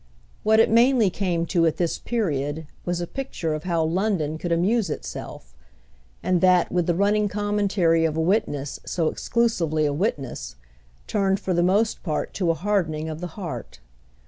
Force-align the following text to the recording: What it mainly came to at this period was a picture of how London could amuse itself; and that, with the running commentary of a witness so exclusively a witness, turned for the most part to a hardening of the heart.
What 0.41 0.59
it 0.59 0.71
mainly 0.71 1.11
came 1.11 1.45
to 1.45 1.67
at 1.67 1.77
this 1.77 1.99
period 1.99 2.65
was 2.85 3.01
a 3.01 3.05
picture 3.05 3.53
of 3.53 3.65
how 3.65 3.83
London 3.83 4.39
could 4.39 4.51
amuse 4.51 4.89
itself; 4.89 5.55
and 6.23 6.41
that, 6.41 6.71
with 6.71 6.87
the 6.87 6.95
running 6.95 7.27
commentary 7.27 8.03
of 8.05 8.17
a 8.17 8.19
witness 8.19 8.79
so 8.83 9.09
exclusively 9.09 9.85
a 9.85 9.93
witness, 9.93 10.55
turned 11.05 11.39
for 11.39 11.53
the 11.53 11.61
most 11.61 12.01
part 12.01 12.33
to 12.33 12.49
a 12.49 12.55
hardening 12.55 13.09
of 13.09 13.21
the 13.21 13.27
heart. 13.37 13.79